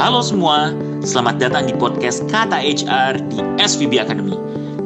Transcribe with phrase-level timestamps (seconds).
[0.00, 0.72] Halo semua,
[1.04, 4.32] selamat datang di podcast Kata HR di SVB Academy.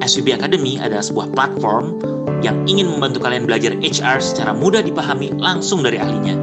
[0.02, 2.02] SVB Academy adalah sebuah platform
[2.42, 6.35] yang ingin membantu kalian belajar HR secara mudah dipahami langsung dari ahlinya.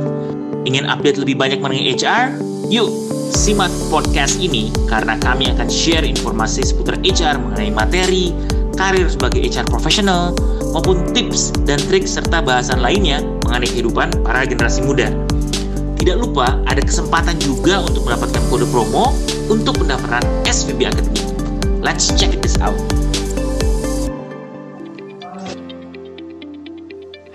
[0.63, 2.39] Ingin update lebih banyak mengenai HR?
[2.71, 2.88] Yuk,
[3.35, 8.31] simak podcast ini karena kami akan share informasi seputar HR mengenai materi,
[8.79, 10.31] karir sebagai HR profesional,
[10.72, 15.12] maupun tips dan trik serta bahasan lainnya mengenai kehidupan para generasi muda.
[16.02, 19.14] Tidak lupa ada kesempatan juga untuk mendapatkan kode promo
[19.54, 21.22] untuk pendaftaran SVB Academy.
[21.78, 22.73] Let's check this out.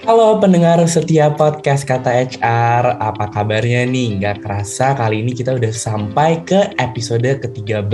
[0.02, 4.18] Halo pendengar setiap podcast Kata HR, apa kabarnya nih?
[4.18, 7.86] Gak kerasa kali ini kita udah sampai ke episode ke-13.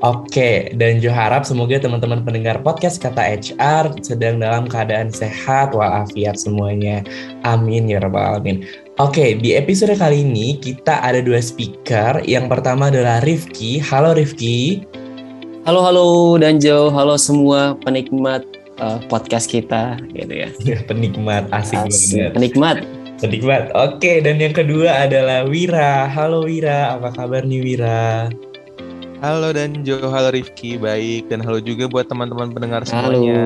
[0.00, 6.40] Oke, dan Jo harap semoga teman-teman pendengar podcast Kata HR sedang dalam keadaan sehat walafiat
[6.40, 7.04] semuanya.
[7.44, 8.64] Amin ya rabbal alamin.
[9.00, 12.20] Oke, di episode kali ini kita ada dua speaker.
[12.28, 13.80] Yang pertama adalah Rifki.
[13.80, 14.84] Halo Rifki.
[15.64, 18.44] Halo halo Danjo, halo semua penikmat
[18.84, 20.52] uh, podcast kita gitu ya.
[20.92, 22.20] Penikmat asik, Asik.
[22.20, 22.30] banget.
[22.36, 22.76] Penikmat.
[23.16, 23.62] Penikmat.
[23.72, 26.04] Oke, dan yang kedua adalah Wira.
[26.12, 28.28] Halo Wira, apa kabar nih Wira?
[29.24, 33.24] Halo dan Jo, halo Rifki, baik dan halo juga buat teman-teman pendengar Halo.
[33.24, 33.40] semuanya.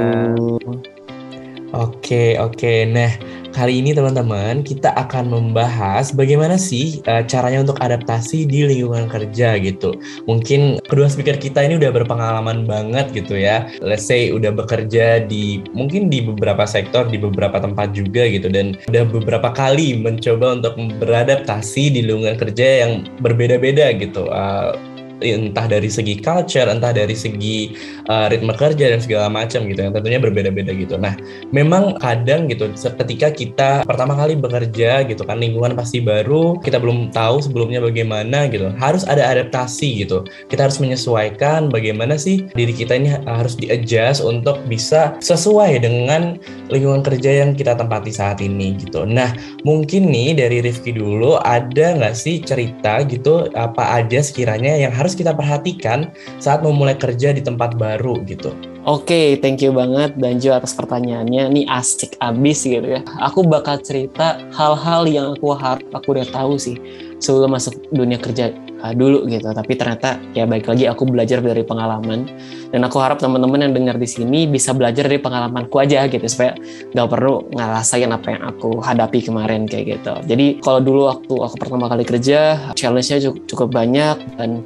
[1.76, 2.88] Oke, oke.
[2.88, 3.12] Nah,
[3.56, 9.56] kali ini teman-teman kita akan membahas bagaimana sih uh, caranya untuk adaptasi di lingkungan kerja
[9.56, 9.96] gitu.
[10.28, 13.64] Mungkin kedua speaker kita ini udah berpengalaman banget gitu ya.
[13.80, 18.76] Let's say udah bekerja di mungkin di beberapa sektor, di beberapa tempat juga gitu dan
[18.92, 24.28] udah beberapa kali mencoba untuk beradaptasi di lingkungan kerja yang berbeda-beda gitu.
[24.28, 24.76] Uh,
[25.22, 27.76] entah dari segi culture, entah dari segi
[28.10, 30.96] uh, ritme kerja dan segala macam gitu yang tentunya berbeda-beda gitu.
[30.98, 31.16] Nah,
[31.54, 37.14] memang kadang gitu ketika kita pertama kali bekerja gitu kan lingkungan pasti baru, kita belum
[37.14, 38.72] tahu sebelumnya bagaimana gitu.
[38.76, 40.26] Harus ada adaptasi gitu.
[40.50, 46.40] Kita harus menyesuaikan bagaimana sih diri kita ini harus di-adjust untuk bisa sesuai dengan
[46.72, 49.06] lingkungan kerja yang kita tempati saat ini gitu.
[49.06, 54.90] Nah, mungkin nih dari Rifki dulu ada nggak sih cerita gitu apa aja sekiranya yang
[54.90, 58.50] harus kita perhatikan saat memulai kerja di tempat baru gitu.
[58.86, 61.50] Oke, thank you banget Danjo atas pertanyaannya.
[61.50, 63.02] Ini asik abis gitu ya.
[63.22, 66.78] Aku bakal cerita hal-hal yang aku harap aku udah tahu sih
[67.18, 68.54] sebelum masuk dunia kerja
[68.86, 69.50] uh, dulu gitu.
[69.50, 72.30] Tapi ternyata ya baik lagi aku belajar dari pengalaman
[72.70, 76.54] dan aku harap teman-teman yang dengar di sini bisa belajar dari pengalamanku aja gitu supaya
[76.94, 80.14] nggak perlu ngerasain apa yang aku hadapi kemarin kayak gitu.
[80.30, 84.62] Jadi kalau dulu waktu aku pertama kali kerja, challenge-nya cukup, cukup banyak dan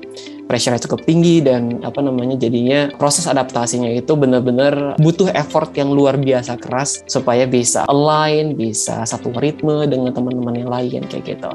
[0.51, 6.19] pressure-nya cukup tinggi dan apa namanya jadinya proses adaptasinya itu benar-benar butuh effort yang luar
[6.19, 11.51] biasa keras supaya bisa align, bisa satu ritme dengan teman-teman yang lain kayak gitu.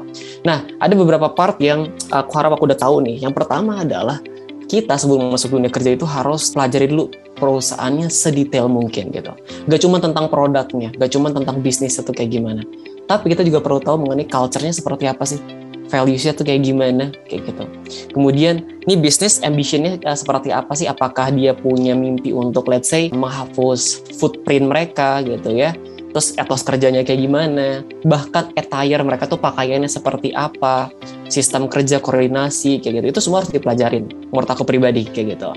[0.48, 3.20] Nah, ada beberapa part yang aku harap aku udah tahu nih.
[3.20, 4.24] Yang pertama adalah
[4.64, 9.30] kita sebelum masuk dunia kerja itu harus pelajari dulu perusahaannya sedetail mungkin gitu.
[9.68, 12.64] Gak cuma tentang produknya, gak cuma tentang bisnis itu kayak gimana.
[13.06, 15.38] Tapi kita juga perlu tahu mengenai culture-nya seperti apa sih
[15.88, 17.64] values-nya tuh kayak gimana kayak gitu.
[18.12, 20.86] Kemudian ini bisnis ambition-nya uh, seperti apa sih?
[20.86, 25.74] Apakah dia punya mimpi untuk let's say menghapus footprint mereka gitu ya?
[26.16, 27.84] Terus etos kerjanya kayak gimana?
[28.08, 30.88] Bahkan attire mereka tuh pakaiannya seperti apa?
[31.28, 33.06] Sistem kerja koordinasi kayak gitu.
[33.12, 35.52] Itu semua harus dipelajarin menurut aku pribadi kayak gitu.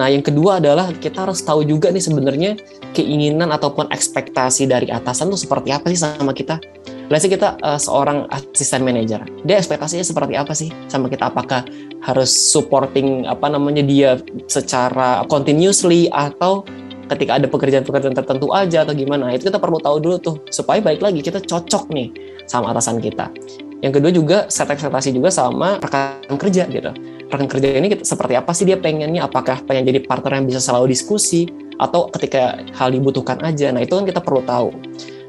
[0.00, 2.56] Nah, yang kedua adalah kita harus tahu juga nih sebenarnya
[2.96, 6.56] keinginan ataupun ekspektasi dari atasan tuh seperti apa sih sama kita
[7.08, 11.32] Let's kita uh, seorang asisten manajer, dia ekspektasinya seperti apa sih sama kita?
[11.32, 11.64] Apakah
[12.04, 16.68] harus supporting apa namanya dia secara continuously atau
[17.08, 19.32] ketika ada pekerjaan-pekerjaan tertentu aja atau gimana?
[19.32, 22.12] Itu kita perlu tahu dulu tuh supaya baik lagi kita cocok nih
[22.44, 23.32] sama atasan kita.
[23.80, 26.92] Yang kedua juga set ekspektasi juga sama rekan kerja gitu.
[27.32, 29.24] Rekan kerja ini kita, seperti apa sih dia pengennya?
[29.24, 31.48] Apakah pengen jadi partner yang bisa selalu diskusi
[31.80, 33.72] atau ketika hal dibutuhkan aja?
[33.72, 34.76] Nah itu kan kita perlu tahu.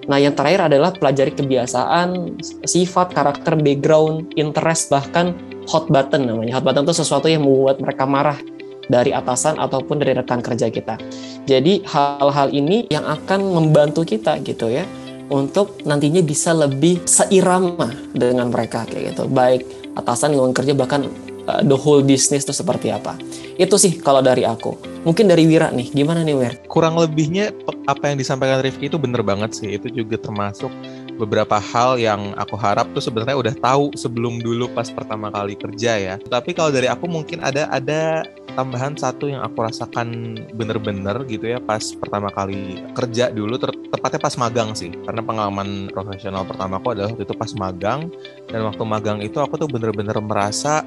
[0.09, 5.37] Nah, yang terakhir adalah pelajari kebiasaan, sifat, karakter, background, interest, bahkan
[5.69, 6.57] hot button namanya.
[6.57, 8.41] Hot button itu sesuatu yang membuat mereka marah
[8.89, 10.97] dari atasan ataupun dari rekan kerja kita.
[11.45, 14.83] Jadi hal-hal ini yang akan membantu kita gitu ya
[15.29, 19.29] untuk nantinya bisa lebih seirama dengan mereka kayak gitu.
[19.29, 19.61] Baik
[19.93, 21.05] atasan lingkungan kerja bahkan
[21.47, 23.15] uh, the whole business itu seperti apa.
[23.59, 24.75] Itu sih kalau dari aku.
[25.07, 26.53] Mungkin dari Wira nih, gimana nih Wir?
[26.67, 27.55] Kurang lebihnya
[27.87, 29.71] apa yang disampaikan Rifki itu bener banget sih.
[29.79, 30.71] Itu juga termasuk
[31.19, 35.99] beberapa hal yang aku harap tuh sebenarnya udah tahu sebelum dulu pas pertama kali kerja
[35.99, 36.15] ya.
[36.15, 38.23] Tapi kalau dari aku mungkin ada ada
[38.55, 44.19] tambahan satu yang aku rasakan bener-bener gitu ya pas pertama kali kerja dulu ter- tepatnya
[44.19, 48.11] pas magang sih karena pengalaman profesional pertamaku adalah waktu itu pas magang
[48.49, 50.83] dan waktu magang itu aku tuh bener-bener merasa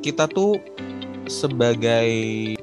[0.00, 0.56] kita tuh
[1.28, 2.08] sebagai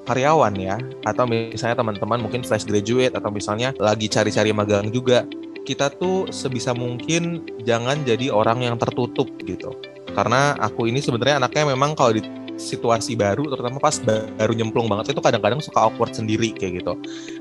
[0.06, 5.25] karyawan ya atau misalnya teman-teman mungkin fresh graduate atau misalnya lagi cari-cari magang juga
[5.72, 9.72] kita tuh sebisa mungkin jangan jadi orang yang tertutup gitu.
[10.12, 12.22] Karena aku ini sebenarnya anaknya memang kalau di
[12.60, 16.94] situasi baru terutama pas baru nyemplung banget itu kadang-kadang suka awkward sendiri kayak gitu.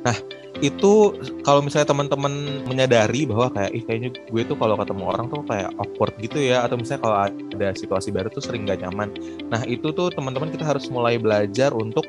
[0.07, 0.15] Nah
[0.59, 1.15] itu
[1.47, 5.71] kalau misalnya teman-teman menyadari bahwa kayak ih kayaknya gue tuh kalau ketemu orang tuh kayak
[5.79, 6.67] awkward gitu ya.
[6.67, 9.15] Atau misalnya kalau ada situasi baru tuh sering gak nyaman.
[9.49, 12.05] Nah itu tuh teman-teman kita harus mulai belajar untuk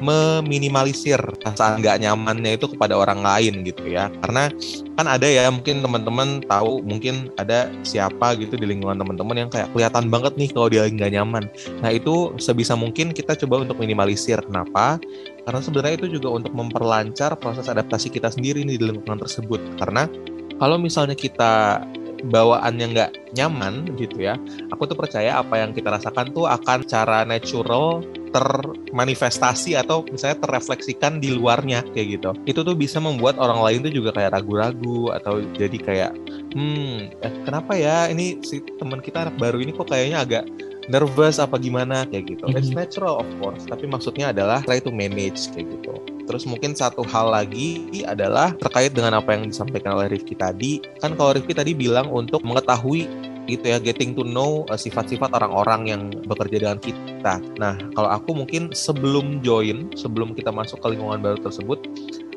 [0.00, 4.12] meminimalisir perasaan nggak nyamannya itu kepada orang lain gitu ya.
[4.20, 4.52] Karena
[4.96, 9.72] kan ada ya mungkin teman-teman tahu mungkin ada siapa gitu di lingkungan teman-teman yang kayak
[9.72, 11.44] kelihatan banget nih kalau dia nggak nyaman.
[11.80, 14.40] Nah itu sebisa mungkin kita coba untuk minimalisir.
[14.44, 15.00] Kenapa
[15.46, 19.62] karena sebenarnya itu juga untuk memperlancar proses adaptasi kita sendiri nih di lingkungan tersebut.
[19.78, 20.10] Karena
[20.58, 21.86] kalau misalnya kita
[22.26, 24.40] bawaannya nggak nyaman gitu ya
[24.72, 28.00] aku tuh percaya apa yang kita rasakan tuh akan cara natural
[28.32, 32.30] termanifestasi atau misalnya terrefleksikan di luarnya kayak gitu.
[32.44, 36.12] Itu tuh bisa membuat orang lain tuh juga kayak ragu-ragu atau jadi kayak
[36.52, 38.12] hmm eh, kenapa ya?
[38.12, 40.44] Ini si teman kita anak baru ini kok kayaknya agak
[40.86, 42.44] nervous apa gimana kayak gitu.
[42.54, 42.78] It's Mhm.
[42.78, 45.94] natural of course, tapi maksudnya adalah try to manage kayak gitu.
[46.26, 50.82] Terus mungkin satu hal lagi adalah terkait dengan apa yang disampaikan oleh Rifki tadi.
[50.98, 53.06] Kan kalau Rifki tadi bilang untuk mengetahui
[53.46, 57.38] gitu ya, getting to know uh, sifat-sifat orang-orang yang bekerja dengan kita.
[57.62, 61.78] Nah, kalau aku mungkin sebelum join, sebelum kita masuk ke lingkungan baru tersebut,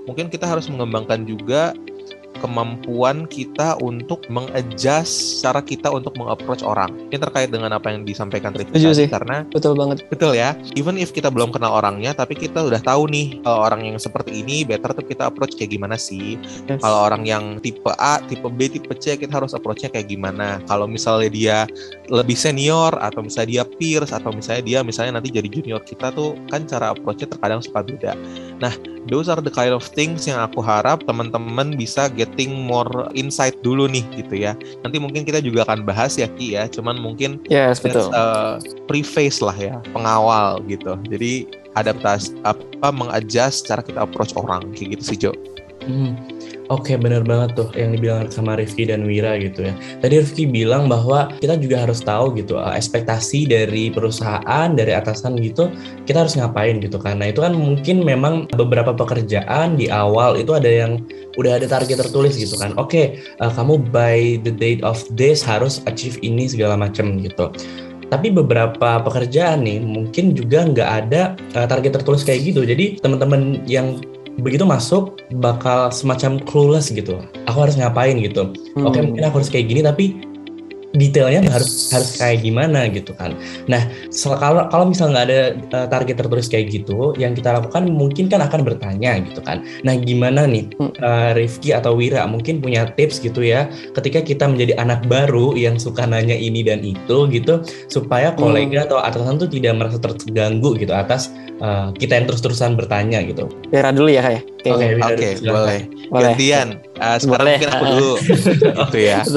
[0.06, 1.74] mungkin kita harus mengembangkan juga
[2.40, 6.92] kemampuan kita untuk mengadjust cara kita untuk mengapproach orang.
[7.12, 9.08] Ini terkait dengan apa yang disampaikan Rifki sih.
[9.08, 10.08] karena Betul banget.
[10.08, 10.56] Betul ya.
[10.80, 14.42] Even if kita belum kenal orangnya, tapi kita udah tahu nih kalau orang yang seperti
[14.42, 16.40] ini better tuh kita approach kayak gimana sih.
[16.68, 16.82] Yes.
[16.82, 20.64] Kalau orang yang tipe A, tipe B, tipe C kita harus approach-nya kayak gimana.
[20.66, 21.58] Kalau misalnya dia
[22.10, 26.36] lebih senior atau misalnya dia peers atau misalnya dia misalnya nanti jadi junior kita tuh
[26.50, 28.14] kan cara approach-nya terkadang suka beda.
[28.60, 28.74] Nah,
[29.08, 33.90] those are the kind of things yang aku harap teman-teman bisa getting more insight dulu
[33.90, 34.54] nih gitu ya.
[34.86, 36.70] Nanti mungkin kita juga akan bahas ya Ki ya.
[36.70, 38.10] Cuman mungkin Yes, betul.
[38.14, 40.94] a preface lah ya, pengawal gitu.
[41.10, 45.32] Jadi adaptasi apa mengadjust cara kita approach orang kayak gitu sih Jo.
[45.86, 46.14] Hmm.
[46.70, 49.74] Oke bener banget tuh yang dibilang sama Rifki dan Wira gitu ya.
[50.06, 55.42] Tadi Rifki bilang bahwa kita juga harus tahu gitu eh, ekspektasi dari perusahaan, dari atasan
[55.42, 55.74] gitu,
[56.06, 57.02] kita harus ngapain gitu.
[57.02, 61.02] Nah itu kan mungkin memang beberapa pekerjaan di awal itu ada yang
[61.42, 62.78] udah ada target tertulis gitu kan.
[62.78, 67.50] Oke, eh, kamu by the date of this harus achieve ini segala macam gitu.
[68.10, 72.62] Tapi beberapa pekerjaan nih mungkin juga nggak ada eh, target tertulis kayak gitu.
[72.62, 73.98] Jadi teman-teman yang
[74.40, 77.20] begitu masuk bakal semacam clueless gitu.
[77.48, 78.52] Aku harus ngapain gitu.
[78.80, 79.12] Oke Hmm.
[79.12, 80.29] mungkin aku harus kayak gini tapi
[80.98, 83.38] detailnya harus harus kayak gimana gitu kan.
[83.70, 83.86] Nah
[84.26, 85.40] kalau kalau misalnya nggak ada
[85.78, 89.62] uh, target tertulis kayak gitu, yang kita lakukan mungkin kan akan bertanya gitu kan.
[89.86, 90.92] Nah gimana nih Hmm.
[91.02, 95.78] uh, Rifki atau Wira mungkin punya tips gitu ya, ketika kita menjadi anak baru yang
[95.78, 100.94] suka nanya ini dan itu gitu, supaya kolega atau atasan tuh tidak merasa terganggu gitu
[100.96, 103.46] atas uh, kita yang terus-terusan bertanya gitu.
[103.70, 104.44] Wira dulu ya kayak.
[104.60, 105.56] Oke, Wira Oke, dulu, silakan.
[105.56, 105.80] boleh.
[106.10, 106.24] Boleh.
[106.36, 106.68] Gantian.
[107.00, 107.56] Ah, sekarang Boleh.
[107.56, 108.14] mungkin aku dulu.
[108.84, 109.18] gitu ya.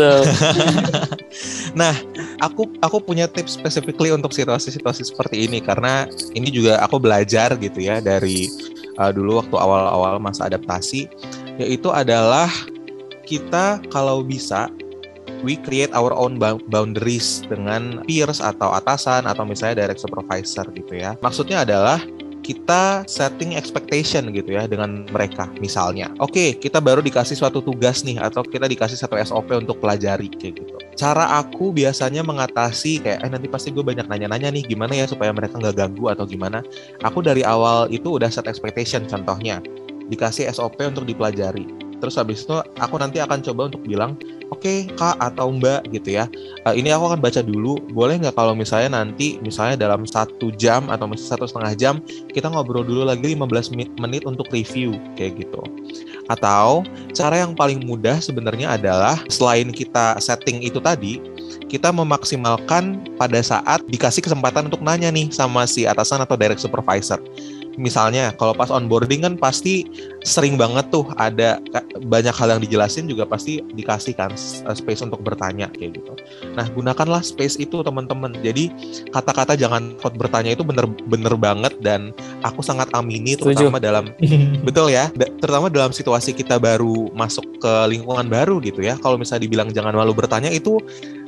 [1.72, 1.96] Nah,
[2.44, 6.04] aku aku punya tips specifically untuk situasi-situasi seperti ini karena
[6.36, 8.48] ini juga aku belajar gitu ya dari
[9.00, 11.08] uh, dulu waktu awal-awal masa adaptasi
[11.56, 12.48] yaitu adalah
[13.24, 14.68] kita kalau bisa
[15.46, 20.98] we create our own bou- boundaries dengan peers atau atasan atau misalnya direct supervisor gitu
[20.98, 21.18] ya.
[21.20, 21.98] Maksudnya adalah
[22.42, 26.10] kita setting expectation gitu ya dengan mereka misalnya.
[26.18, 30.58] Oke, kita baru dikasih suatu tugas nih atau kita dikasih satu SOP untuk pelajari kayak
[30.58, 30.76] gitu.
[30.92, 35.32] Cara aku biasanya mengatasi kayak eh nanti pasti gue banyak nanya-nanya nih gimana ya supaya
[35.32, 36.60] mereka nggak ganggu atau gimana.
[37.00, 39.64] Aku dari awal itu udah set expectation contohnya
[40.12, 41.91] dikasih SOP untuk dipelajari.
[42.02, 44.18] Terus habis itu aku nanti akan coba untuk bilang,
[44.50, 46.26] oke kak atau mbak gitu ya.
[46.66, 47.78] Eh, ini aku akan baca dulu.
[47.94, 51.94] Boleh nggak kalau misalnya nanti misalnya dalam satu jam atau misalnya satu setengah jam
[52.34, 55.62] kita ngobrol dulu lagi 15 menit, menit untuk review kayak gitu.
[56.26, 56.82] Atau
[57.14, 61.22] cara yang paling mudah sebenarnya adalah selain kita setting itu tadi,
[61.70, 67.22] kita memaksimalkan pada saat dikasih kesempatan untuk nanya nih sama si atasan atau direct supervisor.
[67.74, 69.88] Misalnya kalau pas onboarding kan pasti
[70.20, 71.56] sering banget tuh ada
[72.02, 76.12] banyak hal yang dijelasin juga pasti dikasih kan s- space untuk bertanya kayak gitu.
[76.52, 78.36] Nah gunakanlah space itu teman-teman.
[78.38, 78.68] Jadi
[79.08, 83.68] kata-kata jangan takut bertanya itu bener-bener banget dan aku sangat amini Setuju.
[83.68, 84.04] terutama dalam
[84.66, 89.16] betul ya da- terutama dalam situasi kita baru masuk ke lingkungan baru gitu ya kalau
[89.16, 90.76] misalnya dibilang jangan malu bertanya itu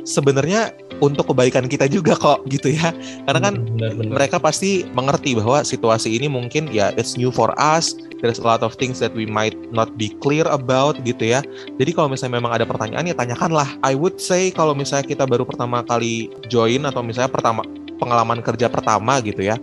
[0.03, 0.69] sebenarnya
[1.01, 2.93] untuk kebaikan kita juga kok gitu ya.
[3.25, 4.13] Karena kan Benar-benar.
[4.15, 7.95] mereka pasti mengerti bahwa situasi ini mungkin ya it's new for us.
[8.19, 11.41] There's a lot of things that we might not be clear about gitu ya.
[11.79, 13.79] Jadi kalau misalnya memang ada pertanyaan ya tanyakanlah.
[13.85, 17.63] I would say kalau misalnya kita baru pertama kali join atau misalnya pertama
[17.95, 19.55] pengalaman kerja pertama gitu ya.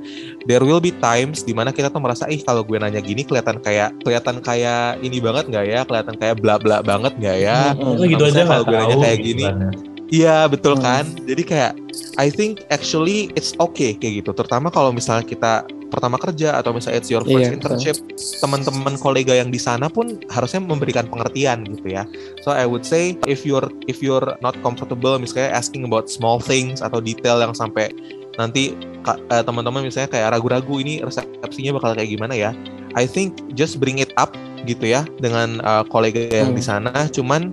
[0.46, 3.60] There will be times di mana kita tuh merasa ih kalau gue nanya gini kelihatan
[3.60, 7.74] kayak kelihatan kayak ini banget nggak ya, kelihatan kayak bla bla banget nggak ya.
[7.76, 9.72] Hmm, Oh, gitu Kalau aja kalau gue nanya kayak gitu gini, kan ya.
[10.12, 10.84] Iya betul Hmm.
[10.86, 11.04] kan.
[11.26, 11.74] Jadi kayak
[12.20, 14.32] I think actually it's okay kayak gitu.
[14.32, 17.76] Terutama kalau misalnya kita pertama kerja atau misalnya it's your first Iya, betul.
[17.76, 17.96] internship,
[18.40, 22.08] teman-teman kolega yang di sana pun harusnya memberikan pengertian gitu ya.
[22.42, 26.80] So I would say if you're if you're not comfortable misalnya asking about small things
[26.80, 27.92] atau detail yang sampai
[28.40, 28.72] nanti
[29.06, 32.52] eh, teman-teman misalnya kayak ragu-ragu ini resepsinya bakal kayak gimana ya.
[32.96, 34.32] I think just bring it up
[34.64, 36.58] gitu ya dengan eh, kolega yang Hmm.
[36.58, 36.92] di sana.
[37.12, 37.52] Cuman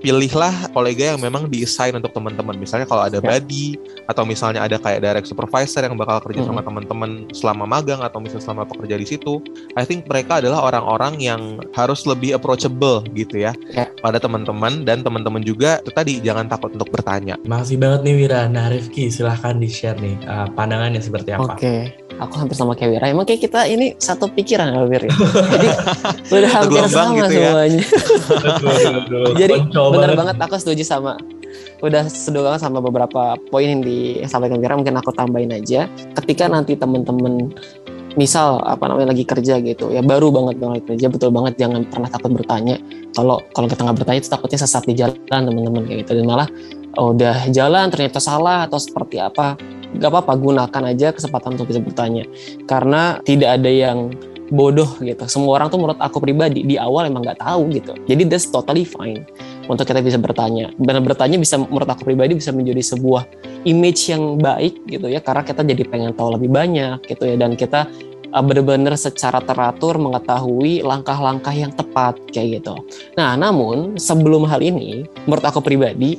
[0.00, 2.56] pilihlah kolega yang memang diassign untuk teman-teman.
[2.56, 3.36] Misalnya kalau ada Ya.
[3.36, 3.76] buddy
[4.08, 8.44] atau misalnya ada kayak direct supervisor yang bakal kerja sama teman-teman selama magang atau misalnya
[8.48, 9.44] selama pekerja di situ,
[9.76, 13.86] I think mereka adalah orang-orang yang harus lebih approachable gitu ya, Ya.
[14.00, 17.36] pada teman-teman dan teman-teman juga itu tadi jangan takut untuk bertanya.
[17.44, 18.42] Makasih banget nih Wira.
[18.48, 21.54] Nah Rifki silahkan di-share nih uh, pandangannya seperti apa.
[21.54, 23.06] Oke, aku hampir sama kayak Wira.
[23.08, 25.12] Emang kayak kita ini satu pikiran ya, Wir ya.
[26.30, 27.50] Jadi udah hampir sama gitu ya.
[27.50, 27.84] semuanya.
[29.40, 31.16] Jadi bener banget aku setuju sama
[31.80, 35.88] udah setuju banget sama beberapa poin yang disampaikan Wira mungkin aku tambahin aja
[36.22, 37.56] ketika nanti temen-temen
[38.18, 42.10] misal apa namanya lagi kerja gitu ya baru banget banget kerja betul banget jangan pernah
[42.10, 42.76] takut bertanya
[43.14, 46.48] kalau kalau kita nggak bertanya itu takutnya sesat di jalan teman-teman kayak gitu dan malah
[46.96, 49.54] oh, udah jalan ternyata salah atau seperti apa
[49.90, 52.24] nggak apa-apa gunakan aja kesempatan untuk bisa bertanya
[52.70, 54.14] karena tidak ada yang
[54.50, 58.22] bodoh gitu semua orang tuh menurut aku pribadi di awal emang nggak tahu gitu jadi
[58.26, 59.26] that's totally fine
[59.70, 60.74] untuk kita bisa bertanya.
[60.74, 63.22] Benar bertanya bisa menurut aku pribadi bisa menjadi sebuah
[63.62, 67.54] image yang baik gitu ya karena kita jadi pengen tahu lebih banyak gitu ya dan
[67.54, 67.86] kita
[68.34, 72.74] uh, benar-benar secara teratur mengetahui langkah-langkah yang tepat kayak gitu.
[73.14, 76.18] Nah, namun sebelum hal ini menurut aku pribadi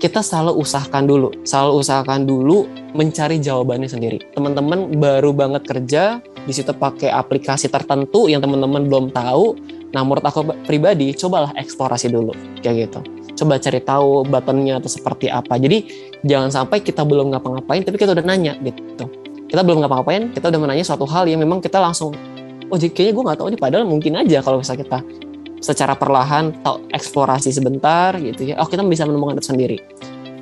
[0.00, 4.18] kita selalu usahakan dulu, selalu usahakan dulu mencari jawabannya sendiri.
[4.32, 6.02] Teman-teman baru banget kerja,
[6.44, 9.56] di situ pakai aplikasi tertentu yang teman-teman belum tahu,
[9.92, 12.32] Nah, menurut aku pribadi, cobalah eksplorasi dulu,
[12.64, 13.00] kayak gitu.
[13.44, 15.60] Coba cari tahu buttonnya atau seperti apa.
[15.60, 15.84] Jadi,
[16.24, 19.04] jangan sampai kita belum ngapa-ngapain, tapi kita udah nanya, gitu.
[19.52, 22.16] Kita belum ngapa-ngapain, kita udah menanya suatu hal yang memang kita langsung,
[22.72, 24.98] oh kayaknya gue nggak tahu nih, padahal mungkin aja kalau misalnya kita
[25.62, 28.58] secara perlahan tahu eksplorasi sebentar, gitu ya.
[28.58, 29.78] Oh, kita bisa menemukan itu sendiri.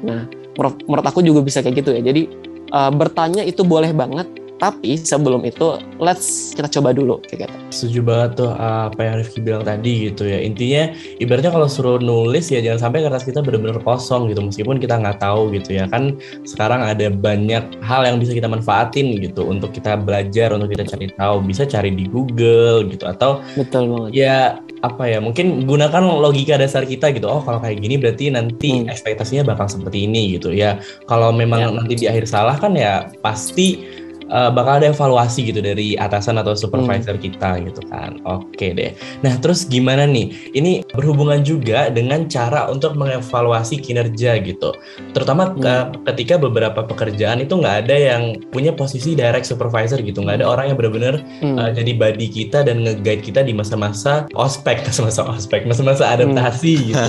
[0.01, 0.25] Nah,
[0.57, 2.01] menurut, menurut aku juga bisa kayak gitu ya.
[2.01, 2.27] Jadi,
[2.73, 4.25] uh, bertanya itu boleh banget,
[4.61, 7.57] tapi sebelum itu, let's kita coba dulu, kayak gitu.
[7.73, 10.37] Setuju banget tuh uh, apa yang Rifki bilang tadi gitu ya.
[10.37, 15.01] Intinya ibaratnya kalau suruh nulis ya jangan sampai kertas kita benar-benar kosong gitu meskipun kita
[15.01, 15.89] nggak tahu gitu ya.
[15.89, 20.85] Kan sekarang ada banyak hal yang bisa kita manfaatin gitu untuk kita belajar, untuk kita
[20.85, 21.41] cari tahu.
[21.41, 24.11] Bisa cari di Google gitu atau Betul banget.
[24.13, 27.29] ya apa ya mungkin gunakan logika dasar kita gitu.
[27.29, 28.89] Oh kalau kayak gini berarti nanti Hmm.
[28.89, 30.81] ekspektasinya bakal seperti ini gitu ya.
[31.05, 31.69] Kalau memang Ya.
[31.69, 33.85] nanti di akhir salah kan ya pasti
[34.31, 37.23] uh, bakal ada evaluasi gitu dari atasan atau supervisor Hmm.
[37.23, 38.17] kita gitu kan.
[38.23, 38.95] Oke deh.
[39.21, 40.31] Nah terus gimana nih?
[40.51, 44.73] Ini berhubungan juga dengan cara untuk mengevaluasi kinerja gitu.
[45.11, 50.23] Terutama ke- ketika beberapa pekerjaan itu nggak ada yang punya posisi direct supervisor gitu.
[50.23, 51.57] Nggak ada orang yang benar-benar Hmm.
[51.57, 57.09] uh, jadi buddy kita dan nge-guide kita di masa-masa ospek, masa-masa ospek, masa-masa adaptasi gitu.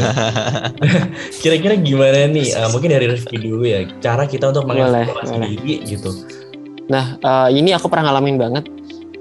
[1.42, 2.54] Kira-kira gimana nih?
[2.54, 3.86] Uh, mungkin dari Rifki dulu ya.
[4.00, 6.12] Cara kita untuk mengevaluasi diri gitu.
[6.90, 8.66] Nah, eh, ini aku pernah ngalamin banget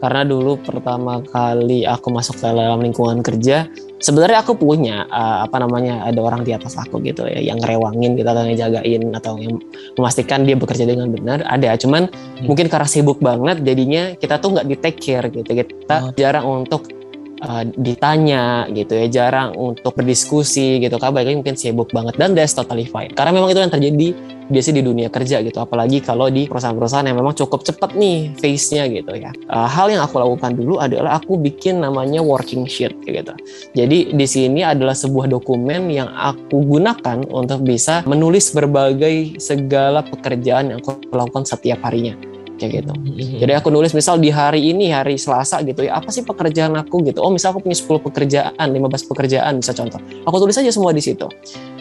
[0.00, 3.68] karena dulu pertama kali aku masuk ke dalam lingkungan kerja,
[4.00, 8.16] sebenarnya aku punya eh, apa namanya ada orang di atas aku gitu ya yang ngerewangin
[8.16, 9.60] gitu atau ngejagain atau yang
[10.00, 11.76] memastikan dia bekerja dengan benar ada.
[11.76, 12.08] Cuman
[12.48, 15.44] mungkin karena sibuk banget jadinya kita tuh nggak di take care gitu.
[15.44, 16.14] Kita Oh.
[16.16, 16.99] jarang untuk
[17.40, 20.96] eh, ditanya gitu ya, jarang untuk berdiskusi gitu.
[21.00, 23.10] Balik lagi mungkin sibuk banget dan that's totally fine.
[23.12, 24.08] Karena memang itu yang terjadi
[24.50, 28.90] biasanya di dunia kerja gitu apalagi kalau di perusahaan-perusahaan yang memang cukup cepat nih face-nya
[28.90, 33.34] gitu ya Uh, hal yang aku lakukan dulu adalah aku bikin namanya working sheet gitu
[33.74, 40.74] jadi di sini adalah sebuah dokumen yang aku gunakan untuk bisa menulis berbagai segala pekerjaan
[40.74, 42.18] yang aku lakukan setiap harinya
[42.60, 42.92] kayak gitu.
[43.40, 47.00] Jadi aku nulis misal di hari ini hari Selasa gitu ya apa sih pekerjaan aku
[47.08, 47.24] gitu?
[47.24, 49.96] Oh misal aku punya 10 pekerjaan 15 pekerjaan bisa contoh.
[50.28, 51.24] Aku tulis aja semua di situ.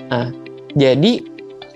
[0.08, 0.32] Nah
[0.72, 1.20] jadi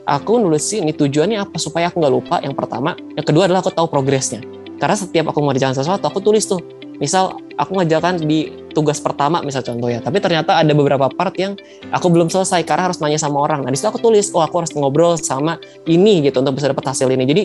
[0.07, 2.35] aku nulis ini tujuannya apa supaya aku nggak lupa?
[2.39, 4.39] Yang pertama yang kedua adalah aku tahu progresnya.
[4.79, 6.63] Karena setiap aku mengerjakan sesuatu aku tulis tuh.
[7.03, 10.01] Misal aku ngerjakan di tugas pertama misal contoh ya.
[10.01, 11.53] Tapi ternyata ada beberapa part yang
[11.93, 13.63] aku belum selesai karena harus nanya sama orang.
[13.63, 16.89] Nah di situ aku tulis oh aku harus ngobrol sama ini gitu untuk bisa dapat
[16.89, 17.23] hasil ini.
[17.23, 17.43] Jadi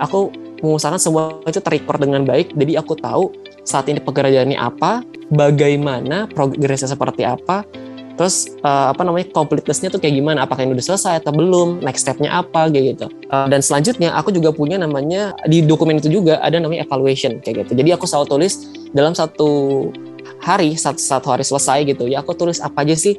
[0.00, 0.32] aku
[0.64, 2.56] mengusahakan semua itu terrecord dengan baik.
[2.56, 3.32] Jadi aku tahu
[3.64, 7.62] saat ini pekerjaannya apa bagaimana progresnya seperti apa
[8.20, 12.04] terus uh, apa namanya completeness-nya tuh kayak gimana apakah ini udah selesai atau belum next
[12.04, 13.08] step-nya apa kayak gitu.
[13.32, 17.64] Uh, dan selanjutnya aku juga punya namanya di dokumen itu juga ada namanya evaluation kayak
[17.64, 17.80] gitu.
[17.80, 19.88] Jadi aku selalu tulis dalam satu
[20.40, 23.18] hari satu, satu hari selesai gitu ya aku tulis apa aja sih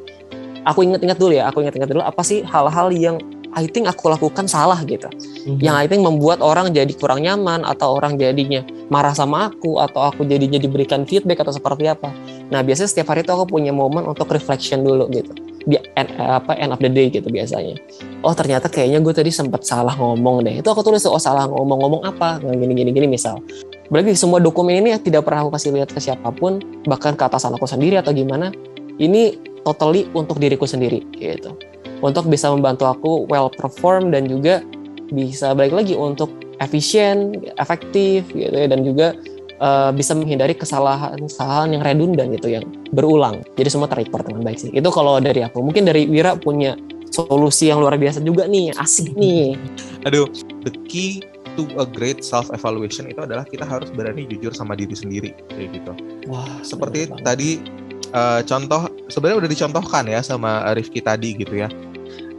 [0.66, 3.18] aku ingat-ingat dulu ya aku ingat-ingat dulu apa sih hal-hal yang
[3.52, 5.12] I think aku lakukan salah gitu.
[5.12, 5.60] Mm-hmm.
[5.60, 10.08] Yang I think membuat orang jadi kurang nyaman atau orang jadinya marah sama aku atau
[10.08, 12.16] aku jadinya diberikan feedback atau seperti apa.
[12.48, 15.36] Nah, biasanya setiap hari itu aku punya momen untuk reflection dulu gitu.
[15.68, 17.76] Di end, apa end of the day gitu biasanya.
[18.24, 20.64] Oh, ternyata kayaknya gue tadi sempat salah ngomong deh.
[20.64, 22.40] Itu aku tulis oh salah ngomong-ngomong apa?
[22.40, 23.44] Nah, gini gini gini misal.
[23.92, 27.52] Berarti semua dokumen ini tidak pernah aku kasih lihat ke siapa pun, bahkan ke atasan
[27.60, 28.56] aku sendiri atau gimana.
[28.96, 29.36] Ini
[29.68, 31.54] totally untuk diriku sendiri gitu
[32.02, 34.66] untuk bisa membantu aku well perform dan juga
[35.14, 39.14] bisa balik lagi untuk efisien, efektif gitu ya dan juga
[39.62, 43.46] uh, bisa menghindari kesalahan-kesalahan yang redundan gitu yang berulang.
[43.58, 44.72] Jadi semua terrecord dengan baik sih.
[44.74, 45.62] Itu kalau dari aku.
[45.62, 46.78] Mungkin dari Wira punya
[47.12, 49.60] solusi yang luar biasa juga nih, asik nih.
[50.08, 50.32] Aduh,
[50.64, 51.20] the key
[51.56, 55.82] to a great self evaluation itu adalah kita harus berani jujur sama diri sendiri kayak
[55.82, 55.94] gitu.
[56.30, 57.62] Wah, seperti tadi
[58.16, 61.70] uh, contoh sebenarnya udah dicontohkan ya sama Rifki tadi gitu ya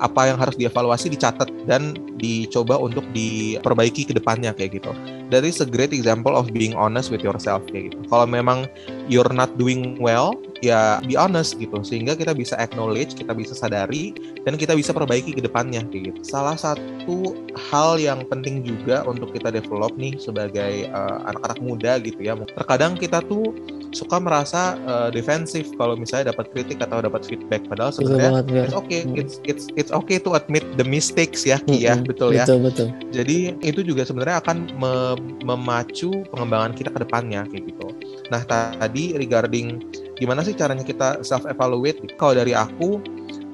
[0.03, 4.91] apa yang harus dievaluasi dicatat dan dicoba untuk diperbaiki ke depannya kayak gitu.
[5.31, 7.99] That is a great example of being honest with yourself kayak gitu.
[8.11, 8.67] Kalau memang
[9.07, 11.83] you're not doing well, ya be honest gitu.
[11.83, 14.15] Sehingga kita bisa acknowledge, kita bisa sadari
[14.47, 16.15] dan kita bisa perbaiki ke depannya gitu.
[16.23, 17.35] Salah satu
[17.69, 22.39] hal yang penting juga untuk kita develop nih sebagai uh, anak-anak muda gitu ya.
[22.39, 23.53] Terkadang kita tuh
[23.93, 27.67] suka merasa uh, defensif kalau misalnya dapat kritik atau dapat feedback.
[27.69, 29.19] Padahal sebenarnya it's okay hmm.
[29.19, 31.99] it's it's it's okay to admit the mistakes ya Ki ya.
[32.01, 32.47] betul ya.
[32.49, 32.89] Betul betul.
[33.13, 34.95] Jadi itu juga sebenarnya akan me
[35.43, 37.89] memacu pengembangan kita ke depannya kayak gitu.
[38.33, 39.83] Nah tadi regarding
[40.23, 43.03] gimana sih caranya kita self evaluate kalau dari aku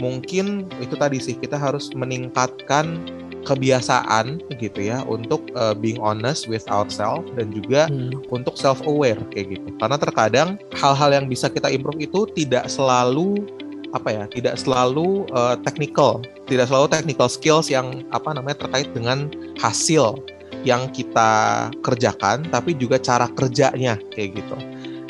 [0.04, 3.08] mungkin itu tadi sih kita harus meningkatkan
[3.48, 8.12] kebiasaan gitu ya untuk uh, being honest with ourselves dan juga hmm.
[8.28, 9.68] untuk self aware kayak gitu.
[9.80, 13.48] Karena terkadang hal-hal yang bisa kita improve itu tidak selalu
[13.96, 19.32] apa ya, tidak selalu uh, technical, tidak selalu technical skills yang apa namanya terkait dengan
[19.56, 20.20] hasil
[20.68, 24.56] yang kita kerjakan, tapi juga cara kerjanya kayak gitu.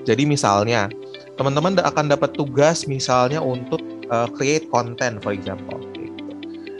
[0.07, 0.87] Jadi misalnya
[1.39, 5.79] teman-teman akan dapat tugas misalnya untuk uh, create content for example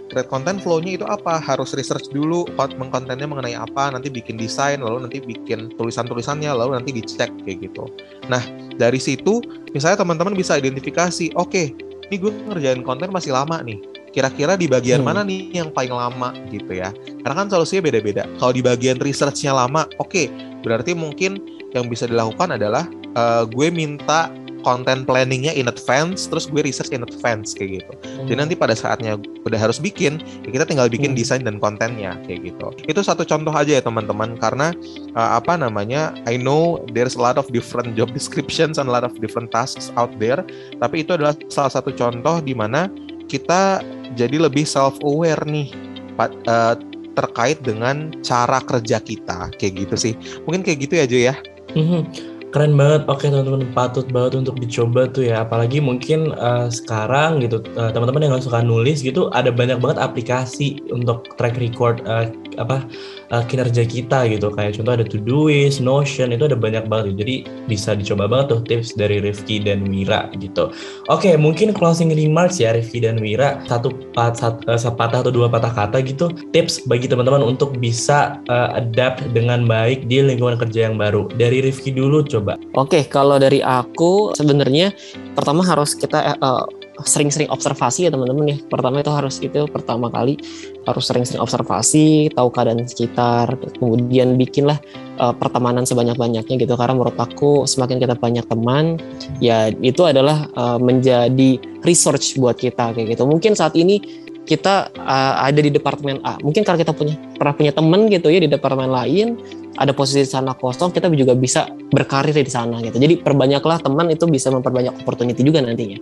[0.09, 1.39] create content flow-nya itu apa?
[1.39, 6.91] Harus research dulu mengkontennya mengenai apa, nanti bikin desain, lalu nanti bikin tulisan-tulisannya, lalu nanti
[6.91, 7.87] dicek kayak gitu.
[8.27, 8.43] Nah,
[8.75, 9.45] dari situ
[9.77, 11.67] misalnya teman-teman bisa identifikasi, oke, okay,
[12.09, 13.79] ini gue ngerjain konten masih lama nih.
[14.09, 15.07] Kira-kira di bagian hmm.
[15.07, 16.91] mana nih yang paling lama gitu ya?
[17.23, 18.25] Karena kan solusinya beda-beda.
[18.41, 20.27] Kalau di bagian research-nya lama, oke, okay,
[20.65, 21.39] berarti mungkin
[21.77, 27.05] yang bisa dilakukan adalah uh, gue minta konten planningnya in advance terus gue research in
[27.05, 28.27] advance kayak gitu hmm.
[28.27, 31.19] jadi nanti pada saatnya udah harus bikin ya kita tinggal bikin hmm.
[31.19, 34.75] desain dan kontennya kayak gitu itu satu contoh aja ya teman-teman karena
[35.15, 39.07] uh, apa namanya I know there's a lot of different job descriptions and a lot
[39.07, 40.43] of different tasks out there
[40.83, 42.91] tapi itu adalah salah satu contoh di mana
[43.29, 43.83] kita
[44.17, 45.71] jadi lebih self aware nih
[46.19, 46.75] uh,
[47.19, 50.15] terkait dengan cara kerja kita kayak gitu sih
[50.47, 51.35] mungkin kayak gitu ya Jo ya
[51.75, 55.45] mm -hmm keren banget oke teman-teman patut banget untuk dicoba tuh ya.
[55.45, 60.01] Apalagi mungkin uh, sekarang gitu uh, teman-teman yang nggak suka nulis gitu ada banyak banget
[60.01, 62.85] aplikasi untuk track record uh, apa
[63.31, 64.49] uh, kinerja kita gitu.
[64.53, 67.17] Kayak contoh ada Todoist, Notion itu ada banyak banget gitu.
[67.23, 67.35] jadi
[67.69, 70.73] bisa dicoba banget tuh tips dari Rifki dan Wira gitu.
[71.13, 73.61] Oke mungkin closing remarks ya Rifki dan Wira.
[73.69, 78.41] Satu pat satu, uh, sepatah atau dua patah kata gitu tips bagi teman-teman untuk bisa
[78.49, 81.29] uh, adapt dengan baik di lingkungan kerja yang baru.
[81.37, 82.55] Dari Rifki dulu coba coba?
[82.79, 84.95] Oke, kalau dari aku sebenarnya
[85.35, 86.65] pertama harus kita uh,
[87.07, 88.57] sering-sering observasi ya teman-teman ya.
[88.67, 90.35] Pertama itu harus itu pertama kali
[90.83, 94.81] harus sering-sering observasi, tahu keadaan sekitar, kemudian bikinlah
[95.23, 96.75] uh, pertemanan sebanyak-banyaknya gitu.
[96.75, 98.99] Karena menurut aku semakin kita banyak teman,
[99.39, 103.23] ya itu adalah uh, menjadi research buat kita kayak gitu.
[103.29, 106.41] Mungkin saat ini kita uh, ada di departemen A.
[106.41, 109.37] Mungkin kalau kita punya pernah punya teman gitu ya di departemen lain,
[109.77, 112.97] ada posisi di sana kosong, kita juga bisa berkarir di sana gitu.
[112.97, 116.01] Jadi perbanyaklah teman itu bisa memperbanyak opportunity juga nantinya.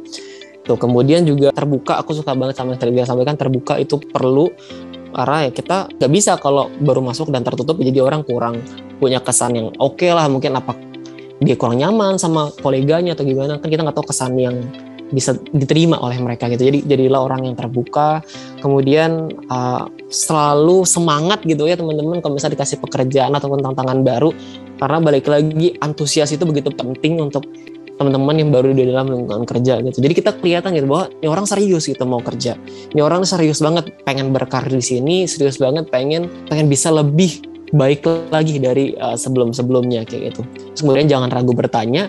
[0.62, 4.50] Tuh, kemudian juga terbuka, aku suka banget sama yang tadi sampaikan, terbuka itu perlu
[5.16, 8.60] karena ya kita nggak bisa kalau baru masuk dan tertutup jadi orang kurang
[9.00, 10.76] punya kesan yang oke okay lah mungkin apa
[11.40, 14.60] dia kurang nyaman sama koleganya atau gimana kan kita nggak tahu kesan yang
[15.10, 16.66] bisa diterima oleh mereka gitu.
[16.66, 18.22] Jadi jadilah orang yang terbuka
[18.58, 24.30] kemudian uh, selalu semangat gitu ya teman-teman kalau misalnya dikasih pekerjaan ataupun tantangan baru
[24.76, 27.46] karena balik lagi antusias itu begitu penting untuk
[27.96, 29.98] teman-teman yang baru di dalam lingkungan kerja gitu.
[30.04, 32.54] Jadi kita kelihatan gitu bahwa ini orang serius gitu mau kerja.
[32.92, 37.40] Ini orang serius banget pengen berkarir di sini serius banget pengen pengen bisa lebih
[37.72, 40.42] baik lagi dari uh, sebelum-sebelumnya kayak gitu.
[40.76, 42.06] Terus kemudian jangan ragu bertanya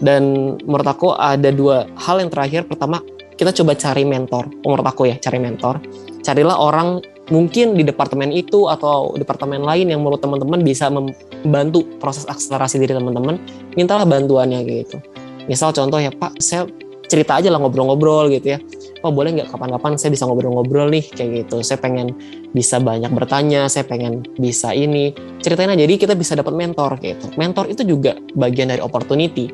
[0.00, 2.68] dan menurut aku ada dua hal yang terakhir.
[2.68, 3.00] Pertama,
[3.36, 4.48] kita coba cari mentor.
[4.64, 5.80] Menurut aku ya, cari mentor.
[6.20, 7.00] Carilah orang
[7.32, 12.94] mungkin di departemen itu atau departemen lain yang menurut teman-teman bisa membantu proses akselerasi diri
[12.96, 13.40] teman-teman.
[13.74, 15.00] Mintalah bantuannya gitu.
[15.46, 16.66] Misal contoh ya, Pak, saya
[17.06, 18.58] cerita aja lah ngobrol-ngobrol gitu ya
[19.06, 22.12] oh boleh nggak kapan-kapan saya bisa ngobrol-ngobrol nih kayak gitu saya pengen
[22.50, 27.30] bisa banyak bertanya saya pengen bisa ini ceritain aja jadi kita bisa dapat mentor gitu
[27.38, 29.50] mentor itu juga bagian dari opportunity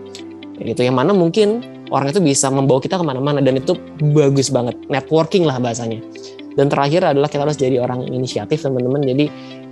[0.64, 3.77] gitu yang mana mungkin orang itu bisa membawa kita ke mana-mana dan itu
[4.14, 4.79] bagus banget.
[4.88, 6.01] Networking lah bahasanya.
[6.53, 9.01] Dan terakhir adalah kita harus jadi orang inisiatif teman-teman.
[9.05, 9.25] Jadi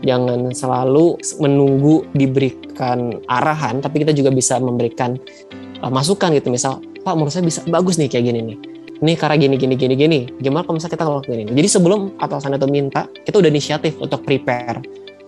[0.05, 5.17] jangan selalu menunggu diberikan arahan tapi kita juga bisa memberikan
[5.85, 6.49] uh, masukan gitu.
[6.53, 8.59] Misal Pak menurut saya bisa bagus nih kayak gini nih.
[9.01, 10.21] Ini karena gini gini gini gini.
[10.41, 14.25] Gimana kalau misalnya kita ngelakuin ini jadi sebelum atasan itu minta kita udah inisiatif untuk
[14.25, 14.81] prepare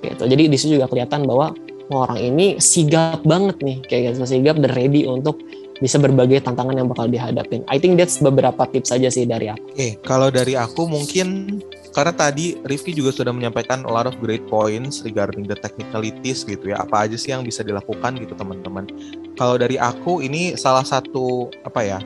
[0.05, 0.25] gitu.
[0.29, 1.57] Jadi di situ juga kelihatan bahwa
[1.93, 5.41] orang ini sigap banget nih kayak gitu sigap dan ready untuk
[5.83, 7.67] bisa berbagai tantangan yang bakal dihadapin.
[7.67, 9.59] I think that's beberapa tips saja sih dari aku.
[9.67, 11.59] Oke, okay, kalau dari aku mungkin
[11.93, 16.71] karena tadi Rifki juga sudah menyampaikan a lot of great points regarding the technicalities gitu
[16.71, 16.81] ya.
[16.81, 18.87] Apa aja sih yang bisa dilakukan gitu teman-teman.
[19.35, 21.99] Kalau dari aku ini salah satu apa ya?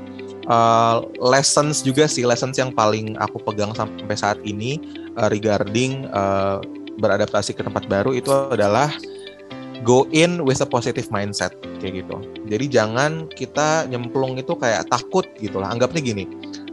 [0.47, 4.79] Uh, lessons juga sih lessons yang paling aku pegang sampai saat ini
[5.19, 6.63] uh, regarding uh,
[7.03, 8.95] beradaptasi ke tempat baru itu adalah
[9.83, 12.17] go in with a positive mindset kayak gitu.
[12.49, 15.75] Jadi jangan kita nyemplung itu kayak takut gitu lah.
[15.75, 16.25] Anggapnya gini,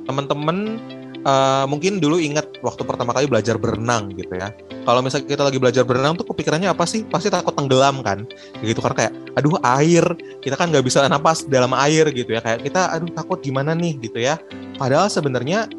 [0.05, 0.79] teman-teman
[1.27, 4.53] uh, mungkin dulu ingat waktu pertama kali belajar berenang gitu ya.
[4.83, 7.07] Kalau misalnya kita lagi belajar berenang tuh kepikirannya apa sih?
[7.07, 8.27] Pasti takut tenggelam kan?
[8.59, 10.03] Gitu karena kayak aduh air,
[10.43, 12.41] kita kan nggak bisa napas dalam air gitu ya.
[12.43, 14.39] Kayak kita aduh takut gimana nih gitu ya.
[14.75, 15.71] Padahal sebenarnya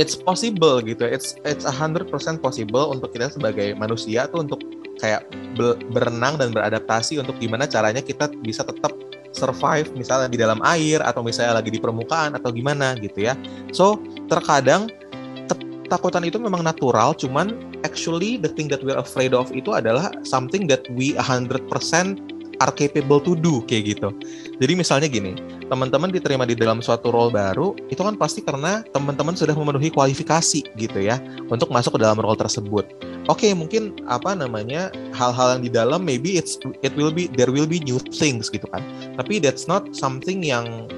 [0.00, 1.04] it's possible gitu.
[1.04, 4.60] It's it's a hundred percent possible untuk kita sebagai manusia tuh untuk
[5.00, 5.28] kayak
[5.92, 8.92] berenang dan beradaptasi untuk gimana caranya kita bisa tetap
[9.36, 13.36] survive misalnya di dalam air atau misalnya lagi di permukaan atau gimana gitu ya.
[13.76, 14.00] So,
[14.32, 14.88] terkadang
[15.86, 17.54] ketakutan itu memang natural, cuman
[17.86, 21.62] actually the thing that we're afraid of itu adalah something that we 100%
[22.58, 24.10] are capable to do kayak gitu.
[24.58, 25.36] Jadi misalnya gini,
[25.68, 30.64] teman-teman diterima di dalam suatu role baru, itu kan pasti karena teman-teman sudah memenuhi kualifikasi
[30.74, 31.20] gitu ya
[31.52, 32.88] untuk masuk ke dalam role tersebut
[33.26, 37.50] oke okay, mungkin apa namanya hal-hal yang di dalam maybe it's it will be there
[37.50, 38.82] will be new things gitu kan
[39.14, 40.90] tapi that's not something yang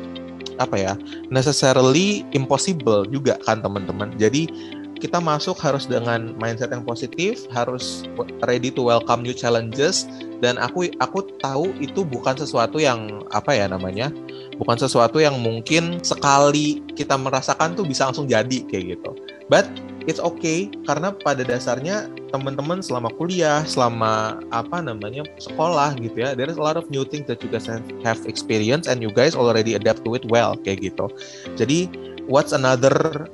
[0.59, 0.93] apa ya
[1.31, 4.51] necessarily impossible juga kan teman-teman jadi
[4.99, 8.05] kita masuk harus dengan mindset yang positif, harus
[8.45, 10.11] ready to welcome new challenges
[10.43, 14.11] dan aku aku tahu itu bukan sesuatu yang apa ya namanya?
[14.59, 19.11] bukan sesuatu yang mungkin sekali kita merasakan tuh bisa langsung jadi kayak gitu.
[19.49, 19.69] But
[20.09, 26.49] it's okay karena pada dasarnya teman-teman selama kuliah, selama apa namanya sekolah gitu ya, there
[26.49, 27.69] is a lot of new things that you guys
[28.05, 31.09] have experience and you guys already adapt to it well kayak gitu.
[31.57, 31.89] Jadi
[32.29, 33.29] what's another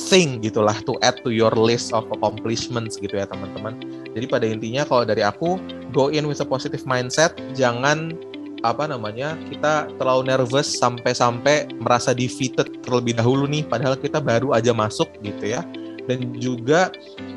[0.00, 3.76] thing gitulah to add to your list of accomplishments gitu ya teman-teman.
[4.16, 5.60] Jadi pada intinya kalau dari aku
[5.92, 8.16] go in with a positive mindset, jangan
[8.60, 14.76] apa namanya kita terlalu nervous sampai-sampai merasa defeated terlebih dahulu nih padahal kita baru aja
[14.76, 15.64] masuk gitu ya
[16.10, 16.90] dan juga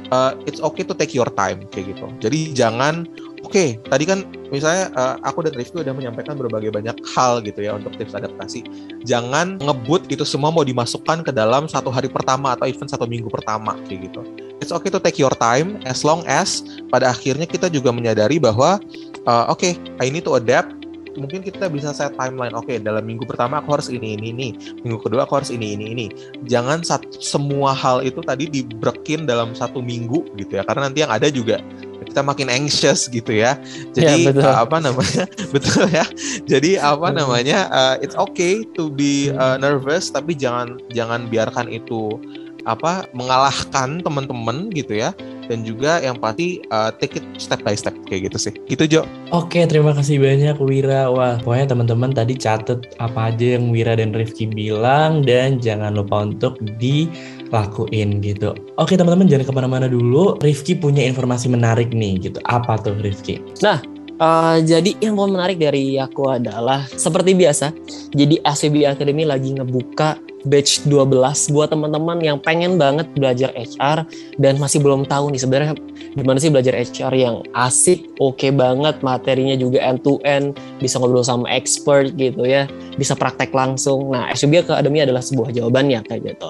[0.10, 2.06] uh, it's okay to take your time kayak gitu.
[2.18, 3.06] Jadi jangan
[3.46, 7.62] oke, okay, tadi kan misalnya uh, aku dan Rifki udah menyampaikan berbagai banyak hal gitu
[7.62, 8.66] ya untuk tips adaptasi.
[9.06, 13.30] Jangan ngebut itu semua mau dimasukkan ke dalam satu hari pertama atau even satu minggu
[13.30, 14.22] pertama kayak gitu.
[14.62, 18.80] It's okay to take your time as long as pada akhirnya kita juga menyadari bahwa
[19.28, 20.83] uh, oke, okay, I need to adapt
[21.17, 22.54] mungkin kita bisa set timeline.
[22.54, 24.47] Oke okay, dalam minggu pertama aku harus ini ini ini.
[24.86, 26.08] Minggu kedua aku harus ini ini ini.
[26.45, 30.63] Jangan satu, semua hal itu tadi dibrekin dalam satu minggu gitu ya.
[30.65, 31.62] Karena nanti yang ada juga
[32.04, 33.58] kita makin anxious gitu ya.
[33.95, 34.45] Jadi ya, betul.
[34.45, 35.23] Uh, apa namanya?
[35.56, 36.06] Betul ya.
[36.45, 37.71] Jadi apa namanya?
[37.71, 42.19] Uh, it's okay to be uh, nervous tapi jangan jangan biarkan itu
[42.63, 45.12] apa mengalahkan teman-teman gitu ya
[45.54, 48.54] dan juga yang pasti uh, take it step by step kayak gitu sih.
[48.66, 49.02] Gitu Jo.
[49.30, 51.13] Oke, terima kasih banyak Wira.
[51.13, 56.26] Wah, pokoknya teman-teman tadi catet apa aja yang Wira dan Rifki bilang dan jangan lupa
[56.26, 58.58] untuk dilakuin gitu.
[58.82, 60.42] Oke teman-teman jangan ke mana-mana dulu.
[60.42, 62.42] Rifki punya informasi menarik nih gitu.
[62.50, 63.38] Apa tuh Rifki?
[63.62, 67.73] Nah, Uh, jadi info menarik dari aku adalah seperti biasa.
[68.13, 74.04] Jadi SVB Academy lagi ngebuka batch 12 buat teman-teman yang pengen banget belajar HR
[74.39, 75.73] dan masih belum tahu nih sebenarnya
[76.13, 80.99] gimana sih belajar HR yang asik, oke okay banget, materinya juga end to end, bisa
[80.99, 84.13] ngobrol sama expert gitu ya, bisa praktek langsung.
[84.13, 86.47] Nah, SUB Academy adalah sebuah jawabannya kayak gitu.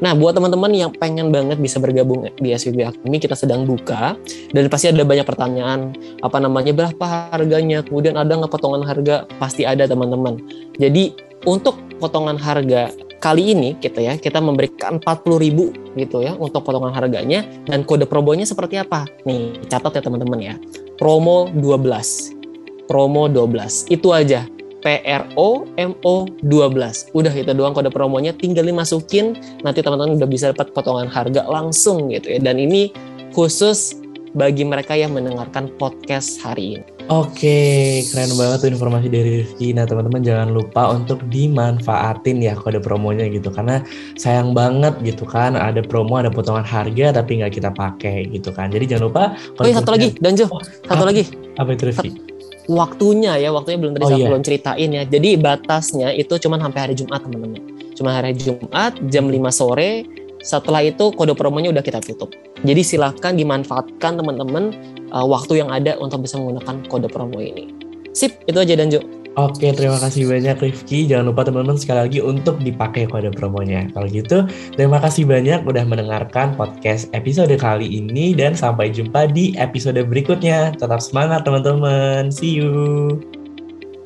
[0.00, 4.16] Nah, buat teman-teman yang pengen banget bisa bergabung di SUB Academy, kita sedang buka
[4.56, 5.92] dan pasti ada banyak pertanyaan,
[6.24, 10.40] apa namanya, berapa harganya, kemudian ada nggak potongan harga, pasti ada teman-teman.
[10.80, 11.12] Jadi
[11.44, 12.88] untuk potongan harga
[13.20, 18.48] kali ini kita ya kita memberikan 40.000 gitu ya untuk potongan harganya dan kode promonya
[18.48, 19.04] seperti apa?
[19.28, 20.54] Nih, catat ya teman-teman ya.
[20.96, 22.88] Promo 12.
[22.88, 23.92] Promo 12.
[23.92, 24.48] Itu aja.
[24.80, 27.16] PRO MO 12.
[27.16, 32.10] Udah itu doang kode promonya tinggal dimasukin nanti teman-teman udah bisa dapat potongan harga langsung
[32.10, 32.40] gitu ya.
[32.40, 32.90] Dan ini
[33.36, 34.00] khusus
[34.34, 36.86] bagi mereka yang mendengarkan podcast hari ini.
[37.10, 39.74] Oke, keren banget tuh informasi dari Rifki.
[39.74, 43.50] Nah, teman-teman jangan lupa untuk dimanfaatin ya kode promonya gitu.
[43.50, 43.82] Karena
[44.14, 48.70] sayang banget gitu kan, ada promo, ada potongan harga tapi nggak kita pakai gitu kan.
[48.70, 49.34] Jadi jangan lupa.
[49.58, 50.46] Oh iya, satu lagi, Danjo.
[50.46, 51.26] Oh, satu apa, lagi.
[51.58, 52.29] Apa itu Rifki?
[52.70, 54.28] Waktunya ya, waktunya belum tadi oh, saya iya.
[54.30, 55.02] belum ceritain ya.
[55.02, 57.62] Jadi batasnya itu cuma sampai hari Jumat teman-teman.
[57.98, 60.06] Cuma hari Jumat jam 5 sore
[60.40, 62.30] setelah itu kode promonya udah kita tutup.
[62.62, 64.72] Jadi silahkan dimanfaatkan teman-teman
[65.10, 67.74] uh, waktu yang ada untuk bisa menggunakan kode promo ini.
[68.14, 69.19] Sip, itu aja Danjo.
[69.38, 71.06] Oke, terima kasih banyak Rifki.
[71.06, 73.86] Jangan lupa teman-teman sekali lagi untuk dipakai kode promonya.
[73.94, 74.42] Kalau gitu,
[74.74, 80.74] terima kasih banyak udah mendengarkan podcast episode kali ini dan sampai jumpa di episode berikutnya.
[80.74, 82.34] Tetap semangat teman-teman.
[82.34, 83.22] See you.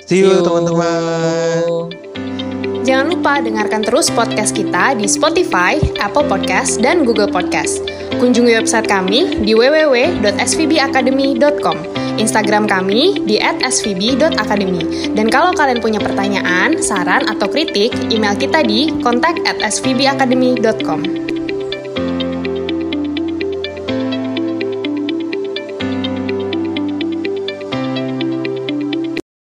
[0.05, 1.89] See you teman-teman.
[2.85, 7.81] Jangan lupa dengarkan terus podcast kita di Spotify, Apple Podcast, dan Google Podcast.
[8.21, 15.15] Kunjungi website kami di www.svbacademy.com, Instagram kami di @svb.academy.
[15.15, 21.34] Dan kalau kalian punya pertanyaan, saran, atau kritik, email kita di kontak@svbacademy.com.